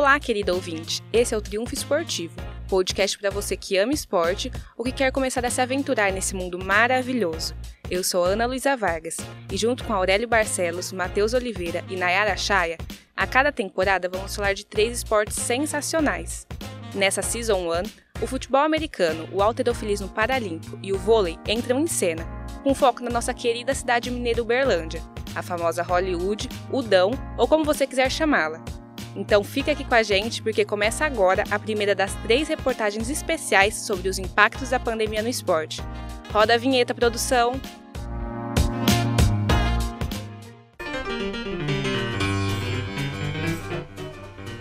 [0.00, 1.02] Olá, querido ouvinte.
[1.12, 2.34] Esse é o Triunfo Esportivo,
[2.70, 6.58] podcast para você que ama esporte ou que quer começar a se aventurar nesse mundo
[6.58, 7.54] maravilhoso.
[7.90, 9.18] Eu sou Ana Luísa Vargas
[9.52, 12.78] e junto com Aurélio Barcelos, Matheus Oliveira e Nayara Chaia,
[13.14, 16.46] a cada temporada vamos falar de três esportes sensacionais.
[16.94, 17.82] Nessa Season 1,
[18.22, 22.26] o futebol americano, o alterofilismo paralímpico e o vôlei entram em cena,
[22.64, 25.02] com foco na nossa querida cidade mineira Uberlândia,
[25.34, 28.64] a famosa Hollywood, Udão ou como você quiser chamá-la.
[29.16, 33.74] Então fica aqui com a gente porque começa agora a primeira das três reportagens especiais
[33.74, 35.82] sobre os impactos da pandemia no esporte.
[36.32, 37.60] Roda a vinheta, produção!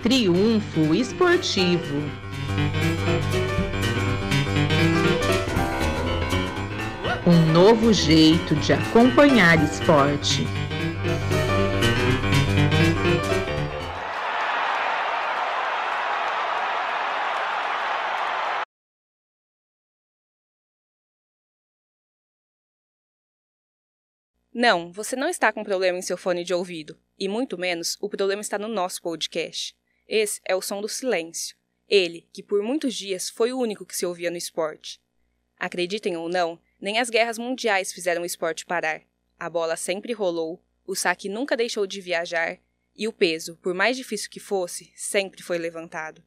[0.01, 2.01] Triunfo Esportivo.
[7.27, 10.47] Um novo jeito de acompanhar esporte.
[24.61, 28.09] Não, você não está com problema em seu fone de ouvido, e muito menos o
[28.09, 29.73] problema está no nosso podcast.
[30.05, 31.55] Esse é o som do silêncio.
[31.87, 34.99] Ele, que por muitos dias foi o único que se ouvia no esporte.
[35.57, 39.01] Acreditem ou não, nem as guerras mundiais fizeram o esporte parar.
[39.39, 42.59] A bola sempre rolou, o saque nunca deixou de viajar,
[42.93, 46.21] e o peso, por mais difícil que fosse, sempre foi levantado.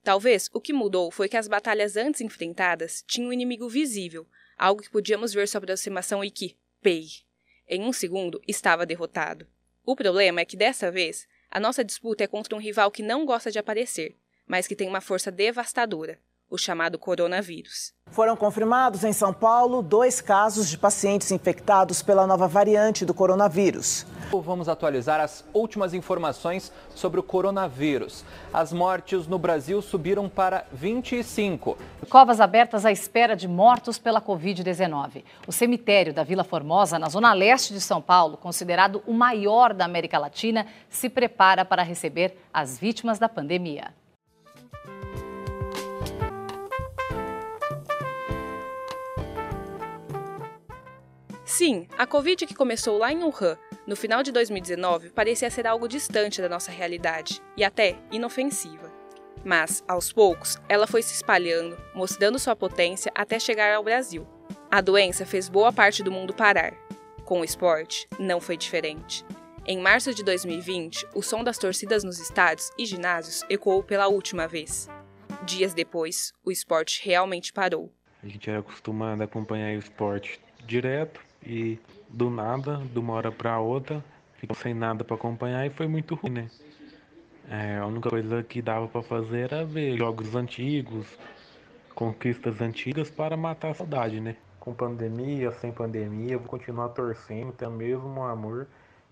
[0.00, 4.80] Talvez o que mudou foi que as batalhas antes enfrentadas tinham um inimigo visível, algo
[4.80, 7.08] que podíamos ver sua aproximação e que, pei,
[7.68, 9.46] em um segundo estava derrotado.
[9.84, 13.24] O problema é que dessa vez a nossa disputa é contra um rival que não
[13.24, 16.20] gosta de aparecer, mas que tem uma força devastadora,
[16.54, 17.92] o chamado coronavírus.
[18.12, 24.06] Foram confirmados em São Paulo dois casos de pacientes infectados pela nova variante do coronavírus.
[24.30, 28.24] Vamos atualizar as últimas informações sobre o coronavírus.
[28.52, 31.76] As mortes no Brasil subiram para 25.
[32.08, 35.24] Covas abertas à espera de mortos pela Covid-19.
[35.48, 39.84] O cemitério da Vila Formosa, na zona leste de São Paulo, considerado o maior da
[39.84, 43.92] América Latina, se prepara para receber as vítimas da pandemia.
[51.56, 53.56] Sim, a Covid que começou lá em Wuhan,
[53.86, 58.92] no final de 2019, parecia ser algo distante da nossa realidade e até inofensiva.
[59.44, 64.26] Mas, aos poucos, ela foi se espalhando, mostrando sua potência até chegar ao Brasil.
[64.68, 66.74] A doença fez boa parte do mundo parar.
[67.24, 69.24] Com o esporte, não foi diferente.
[69.64, 74.48] Em março de 2020, o som das torcidas nos estádios e ginásios ecoou pela última
[74.48, 74.88] vez.
[75.44, 77.92] Dias depois, o esporte realmente parou.
[78.24, 81.78] A gente era acostumado a acompanhar o esporte direto, e
[82.08, 86.14] do nada, de uma hora para outra, ficou sem nada para acompanhar e foi muito
[86.14, 86.50] ruim, né?
[87.48, 91.06] É, a única coisa que dava para fazer era ver jogos antigos,
[91.94, 94.36] conquistas antigas para matar a saudade, né?
[94.58, 98.66] Com pandemia, sem pandemia, eu vou continuar torcendo, ter o mesmo amor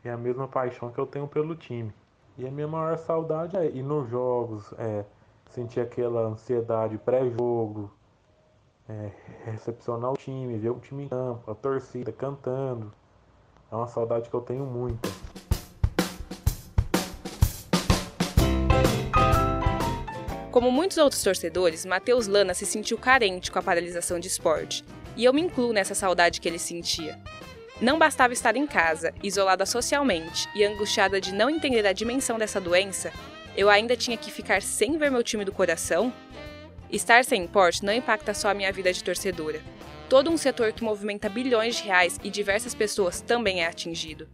[0.05, 1.93] e a mesma paixão que eu tenho pelo time.
[2.39, 5.05] E a minha maior saudade é ir nos jogos, é,
[5.51, 7.93] sentir aquela ansiedade pré-jogo,
[8.89, 9.11] é,
[9.45, 12.93] recepcionar o time, ver o time em campo, a torcida cantando.
[13.71, 15.09] É uma saudade que eu tenho muito.
[20.51, 24.85] Como muitos outros torcedores, Matheus Lana se sentiu carente com a paralisação de esporte,
[25.17, 27.19] e eu me incluo nessa saudade que ele sentia.
[27.81, 32.61] Não bastava estar em casa, isolada socialmente e angustiada de não entender a dimensão dessa
[32.61, 33.11] doença,
[33.57, 36.13] eu ainda tinha que ficar sem ver meu time do coração?
[36.93, 39.63] Estar sem porte não impacta só a minha vida de torcedora.
[40.11, 44.29] Todo um setor que movimenta bilhões de reais e diversas pessoas também é atingido.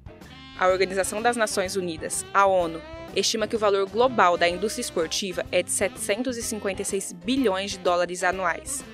[0.59, 2.83] A Organização das Nações Unidas, a ONU,
[3.15, 8.85] estima que o valor global da indústria esportiva é de 756 bilhões de dólares anuais.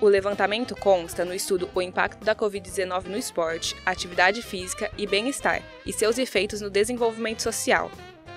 [0.00, 5.62] O levantamento consta no estudo O Impacto da Covid-19 no Esporte, Atividade Física e Bem-Estar
[5.86, 7.92] e seus efeitos no desenvolvimento social,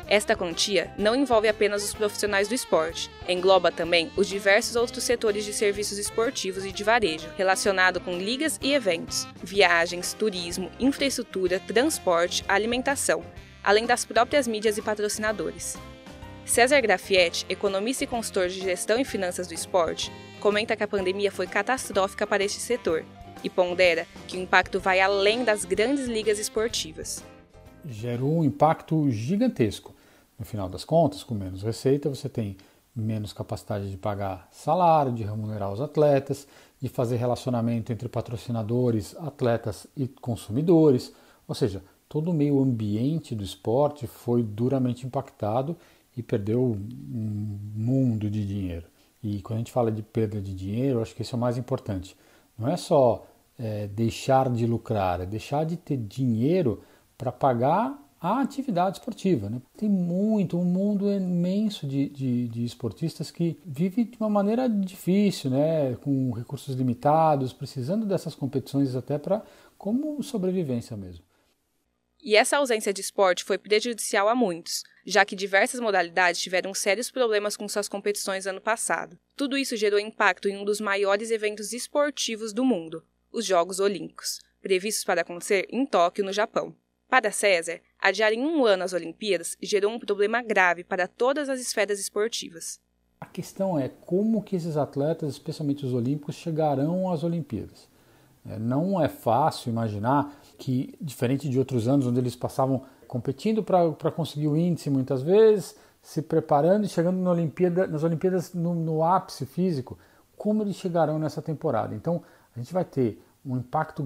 [0.07, 5.44] esta quantia não envolve apenas os profissionais do esporte, engloba também os diversos outros setores
[5.44, 12.44] de serviços esportivos e de varejo, relacionado com ligas e eventos, viagens, turismo, infraestrutura, transporte,
[12.48, 13.21] alimentação,
[13.62, 15.77] além das próprias mídias e patrocinadores.
[16.45, 20.09] César Grafietti, economista e consultor de gestão e finanças do esporte,
[20.39, 23.04] comenta que a pandemia foi catastrófica para este setor
[23.44, 27.21] e pondera que o impacto vai além das grandes ligas esportivas.
[27.86, 29.97] Gerou um impacto gigantesco.
[30.38, 32.57] No final das contas, com menos receita, você tem
[32.95, 36.48] menos capacidade de pagar salário, de remunerar os atletas,
[36.81, 41.13] de fazer relacionamento entre patrocinadores, atletas e consumidores.
[41.48, 45.75] Ou seja, todo o meio ambiente do esporte foi duramente impactado
[46.16, 48.88] e perdeu um mundo de dinheiro.
[49.22, 51.57] E quando a gente fala de perda de dinheiro, acho que isso é o mais
[51.57, 52.16] importante.
[52.57, 53.25] Não é só
[53.57, 56.81] é, deixar de lucrar, é deixar de ter dinheiro
[57.18, 59.50] para pagar a atividade esportiva.
[59.50, 59.62] Né?
[59.78, 65.52] Tem muito, um mundo imenso de, de, de, esportistas que vive de uma maneira difícil,
[65.52, 65.96] né?
[66.02, 69.44] com recursos limitados, precisando dessas competições até para
[69.78, 71.24] como sobrevivência mesmo.
[72.22, 77.12] E essa ausência de esporte foi prejudicial a muitos, já que diversas modalidades tiveram sérios
[77.12, 79.18] problemas com suas competições ano passado.
[79.36, 84.42] Tudo isso gerou impacto em um dos maiores eventos esportivos do mundo, os Jogos Olímpicos,
[84.62, 86.75] previstos para acontecer em Tóquio, no Japão.
[87.09, 91.59] Para César, adiar em um ano as Olimpíadas gerou um problema grave para todas as
[91.59, 92.81] esferas esportivas.
[93.21, 97.88] A questão é como que esses atletas, especialmente os olímpicos, chegarão às Olimpíadas.
[98.45, 104.12] É, não é fácil imaginar que, diferente de outros anos, onde eles passavam competindo para
[104.12, 109.01] conseguir o índice muitas vezes, se preparando e chegando na Olimpíada, nas Olimpíadas no, no
[109.01, 109.98] ápice físico,
[110.36, 111.95] como eles chegarão nessa temporada.
[111.95, 112.21] Então,
[112.54, 114.06] a gente vai ter um impacto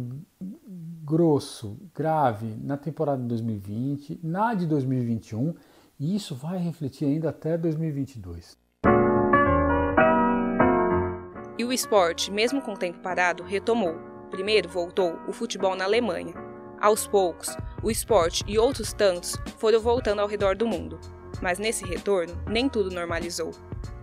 [1.03, 5.55] grosso, grave na temporada de 2020, na de 2021,
[5.99, 8.57] e isso vai refletir ainda até 2022.
[11.57, 13.95] E o esporte, mesmo com o tempo parado, retomou.
[14.29, 16.33] Primeiro voltou o futebol na Alemanha.
[16.79, 20.99] Aos poucos, o esporte e outros tantos foram voltando ao redor do mundo.
[21.41, 23.51] Mas nesse retorno, nem tudo normalizou.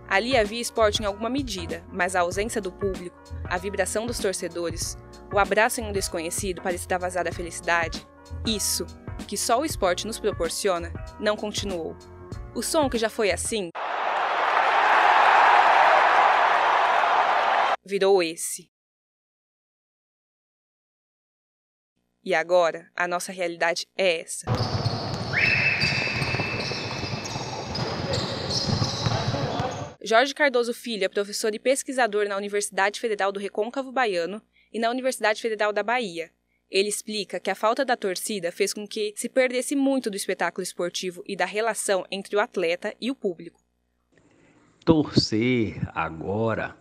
[0.07, 4.97] Ali havia esporte em alguma medida, mas a ausência do público, a vibração dos torcedores,
[5.31, 8.05] o abraço em um desconhecido para extravasar a felicidade,
[8.45, 8.85] isso,
[9.27, 11.95] que só o esporte nos proporciona, não continuou.
[12.55, 13.69] O som que já foi assim
[17.85, 18.69] virou esse.
[22.23, 24.45] E agora, a nossa realidade é essa.
[30.01, 34.41] Jorge Cardoso Filho é professor e pesquisador na Universidade Federal do Recôncavo Baiano
[34.71, 36.31] e na Universidade Federal da Bahia.
[36.69, 40.63] Ele explica que a falta da torcida fez com que se perdesse muito do espetáculo
[40.63, 43.59] esportivo e da relação entre o atleta e o público.
[44.85, 46.75] Torcer agora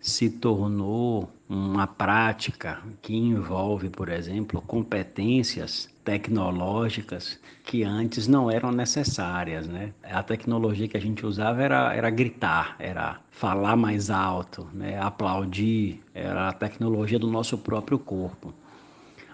[0.00, 9.68] se tornou uma prática que envolve, por exemplo, competências tecnológicas que antes não eram necessárias,
[9.68, 9.92] né?
[10.02, 14.98] A tecnologia que a gente usava era, era gritar, era falar mais alto, né?
[14.98, 18.52] aplaudir, era a tecnologia do nosso próprio corpo.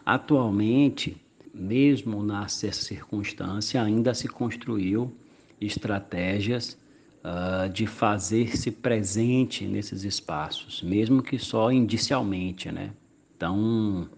[0.04, 1.20] Atualmente,
[1.54, 5.14] mesmo nessa circunstância, ainda se construiu
[5.60, 6.78] estratégias
[7.24, 12.90] uh, de fazer-se presente nesses espaços, mesmo que só indicialmente, né?
[13.36, 14.08] Então,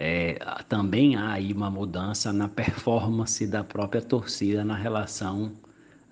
[0.00, 5.52] é, também há aí uma mudança na performance da própria torcida na relação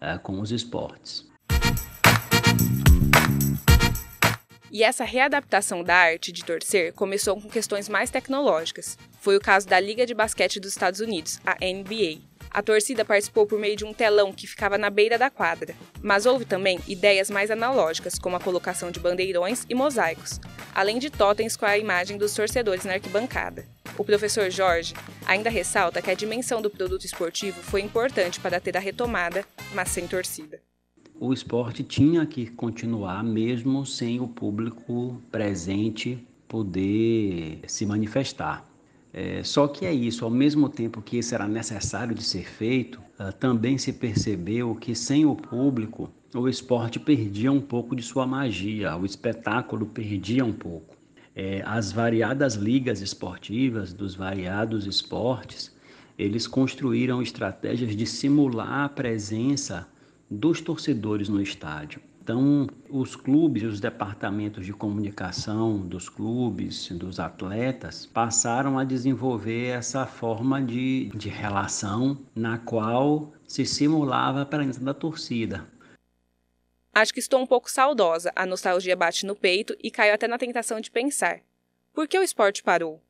[0.03, 1.25] uh, com os esportes.
[4.73, 8.99] E essa readaptação da arte de torcer começou com questões mais tecnológicas.
[9.21, 12.19] Foi o caso da Liga de Basquete dos Estados Unidos, a NBA,
[12.57, 15.75] a torcida participou por meio de um telão que ficava na beira da quadra.
[16.01, 20.41] Mas houve também ideias mais analógicas, como a colocação de bandeirões e mosaicos,
[20.75, 23.67] além de totens com a imagem dos torcedores na arquibancada.
[23.99, 24.95] O professor Jorge
[25.27, 29.45] ainda ressalta que a dimensão do produto esportivo foi importante para ter a retomada,
[29.75, 30.59] mas sem torcida.
[31.21, 38.67] O esporte tinha que continuar mesmo sem o público presente poder se manifestar.
[39.19, 43.01] É, só que é isso, ao mesmo tempo que isso era necessário de ser feito,
[43.19, 48.27] uh, também se percebeu que sem o público o esporte perdia um pouco de sua
[48.27, 50.95] magia, o espetáculo perdia um pouco.
[51.35, 55.75] É, as variadas ligas esportivas dos variados esportes,
[56.19, 59.89] eles construíram estratégias de simular a presença
[60.31, 62.03] dos torcedores no estádio.
[62.27, 70.05] Então, os clubes os departamentos de comunicação dos clubes, dos atletas, passaram a desenvolver essa
[70.07, 75.69] forma de, de relação na qual se simulava a presença da torcida.
[76.93, 80.37] Acho que estou um pouco saudosa, a nostalgia bate no peito e caio até na
[80.37, 81.39] tentação de pensar:
[81.95, 83.01] por que o esporte parou?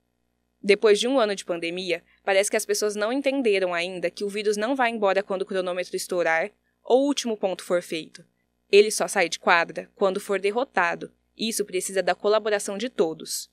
[0.63, 4.29] Depois de um ano de pandemia, parece que as pessoas não entenderam ainda que o
[4.29, 6.51] vírus não vai embora quando o cronômetro estourar
[6.85, 8.23] ou o último ponto for feito.
[8.71, 13.51] Ele só sai de quadra quando for derrotado, isso precisa da colaboração de todos.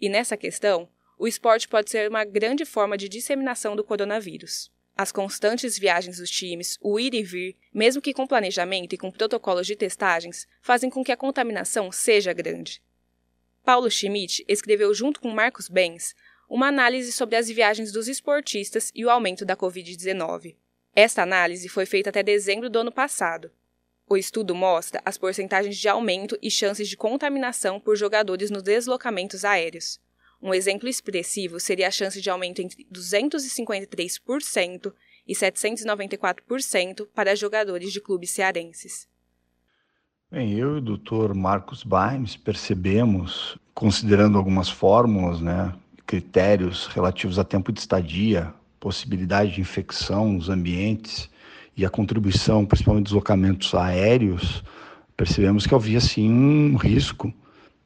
[0.00, 4.70] E nessa questão, o esporte pode ser uma grande forma de disseminação do coronavírus.
[4.96, 9.10] As constantes viagens dos times, o ir e vir, mesmo que com planejamento e com
[9.10, 12.82] protocolos de testagens, fazem com que a contaminação seja grande.
[13.64, 16.14] Paulo Schmidt escreveu junto com Marcos Benz
[16.48, 20.54] uma análise sobre as viagens dos esportistas e o aumento da Covid-19.
[20.94, 23.50] Esta análise foi feita até dezembro do ano passado.
[24.08, 29.44] O estudo mostra as porcentagens de aumento e chances de contaminação por jogadores nos deslocamentos
[29.44, 29.98] aéreos.
[30.40, 34.92] Um exemplo expressivo seria a chance de aumento entre 253%
[35.26, 39.08] e 794% para jogadores de clubes cearenses.
[40.30, 45.74] Bem, eu e o doutor Marcos Baines percebemos, considerando algumas fórmulas, né,
[46.06, 51.28] critérios relativos a tempo de estadia, possibilidade de infecção nos ambientes
[51.76, 54.64] e a contribuição, principalmente deslocamentos aéreos,
[55.16, 57.32] percebemos que havia sim um risco,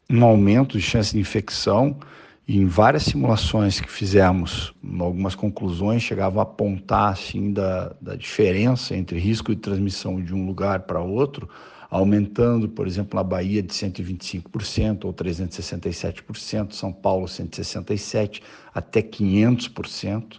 [0.09, 1.99] um aumento de chance de infecção
[2.47, 8.97] e em várias simulações que fizemos, algumas conclusões chegavam a apontar assim da, da diferença
[8.97, 11.49] entre risco de transmissão de um lugar para outro,
[11.89, 18.43] aumentando, por exemplo, na Bahia de 125% ou 367%, São Paulo 167
[18.73, 20.39] até 500%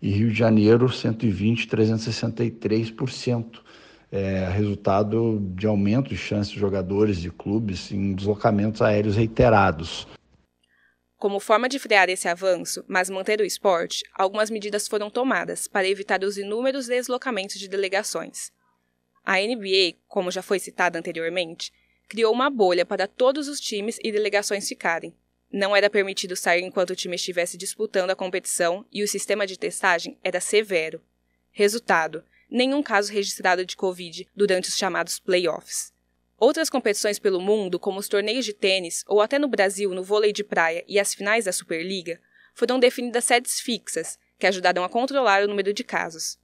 [0.00, 3.60] e Rio de Janeiro 120, 363%.
[4.10, 10.08] É, resultado de aumento de chances de jogadores de clubes em deslocamentos aéreos reiterados.
[11.18, 15.86] Como forma de frear esse avanço, mas manter o esporte, algumas medidas foram tomadas para
[15.86, 18.50] evitar os inúmeros deslocamentos de delegações.
[19.22, 21.70] A NBA, como já foi citada anteriormente,
[22.08, 25.12] criou uma bolha para todos os times e delegações ficarem,
[25.52, 29.58] não era permitido sair enquanto o time estivesse disputando a competição e o sistema de
[29.58, 31.00] testagem era severo.
[31.50, 35.92] Resultado: nenhum caso registrado de Covid durante os chamados playoffs.
[36.38, 40.32] Outras competições pelo mundo, como os torneios de tênis ou até no Brasil no vôlei
[40.32, 42.20] de praia e as finais da Superliga,
[42.54, 46.38] foram definidas sedes fixas, que ajudaram a controlar o número de casos.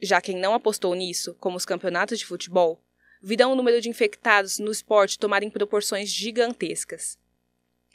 [0.00, 2.80] Já quem não apostou nisso, como os campeonatos de futebol,
[3.20, 7.18] virão o número de infectados no esporte tomarem proporções gigantescas.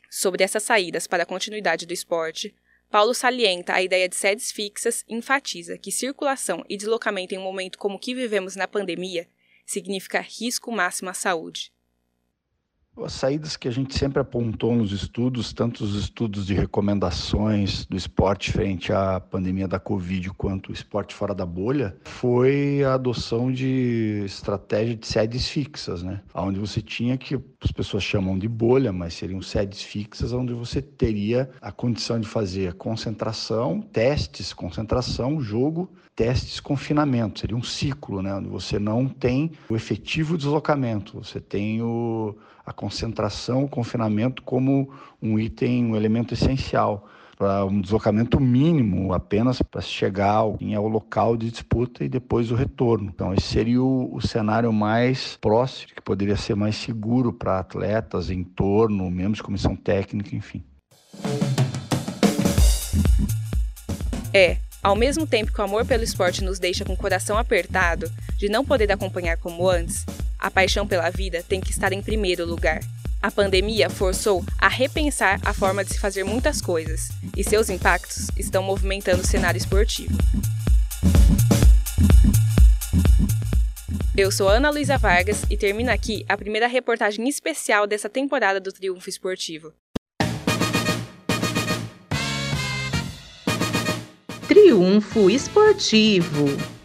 [0.10, 2.56] Sobre essas saídas para a continuidade do esporte,
[2.90, 7.44] Paulo salienta a ideia de sedes fixas e enfatiza que circulação e deslocamento em um
[7.44, 9.28] momento como o que vivemos na pandemia
[9.66, 11.74] significa risco máximo à saúde.
[13.04, 17.96] As saídas que a gente sempre apontou nos estudos, tanto os estudos de recomendações do
[17.96, 23.52] esporte frente à pandemia da Covid, quanto o esporte fora da bolha, foi a adoção
[23.52, 26.22] de estratégia de sedes fixas, né?
[26.34, 30.82] Onde você tinha que as pessoas chamam de bolha, mas seriam sedes fixas, onde você
[30.82, 37.40] teria a condição de fazer concentração, testes, concentração, jogo, testes, confinamento.
[37.40, 38.34] Seria um ciclo, né?
[38.34, 42.36] Onde você não tem o efetivo deslocamento, você tem o
[42.68, 47.08] a concentração, o confinamento como um item, um elemento essencial
[47.38, 50.58] para um deslocamento mínimo apenas para chegar ao,
[50.90, 53.10] local de disputa e depois o retorno.
[53.14, 58.30] Então, esse seria o, o cenário mais próximo, que poderia ser mais seguro para atletas,
[58.30, 60.62] entorno, membros de comissão técnica, enfim.
[64.34, 68.12] É, ao mesmo tempo que o amor pelo esporte nos deixa com o coração apertado,
[68.38, 70.06] de não poder acompanhar como antes,
[70.40, 72.80] a paixão pela vida tem que estar em primeiro lugar.
[73.22, 78.28] A pandemia forçou a repensar a forma de se fazer muitas coisas, e seus impactos
[78.38, 80.16] estão movimentando o cenário esportivo.
[84.16, 88.72] Eu sou Ana Luísa Vargas e termina aqui a primeira reportagem especial dessa temporada do
[88.72, 89.74] Triunfo Esportivo.
[94.48, 96.77] Triunfo Esportivo.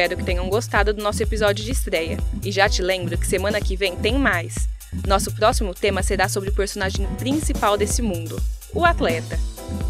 [0.00, 2.16] Espero que tenham gostado do nosso episódio de estreia.
[2.42, 4.66] E já te lembro que semana que vem tem mais.
[5.06, 8.42] Nosso próximo tema será sobre o personagem principal desse mundo,
[8.72, 9.38] o atleta.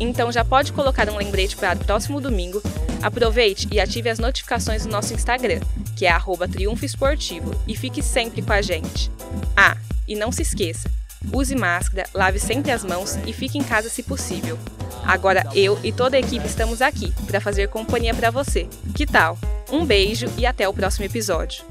[0.00, 2.61] Então já pode colocar um lembrete para o próximo domingo.
[3.00, 5.61] Aproveite e ative as notificações do nosso Instagram,
[5.95, 6.12] que é
[6.50, 9.12] Triunfo Esportivo, e fique sempre com a gente.
[9.57, 9.76] Ah,
[10.09, 10.90] e não se esqueça,
[11.33, 14.59] use máscara, lave sempre as mãos e fique em casa se possível.
[15.05, 18.69] Agora eu e toda a equipe estamos aqui para fazer companhia para você.
[18.93, 19.38] Que tal?
[19.70, 21.64] Um beijo e até o próximo episódio.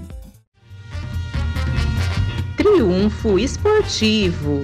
[2.56, 4.64] Triunfo Esportivo.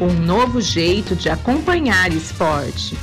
[0.00, 2.96] Um novo jeito de acompanhar esporte.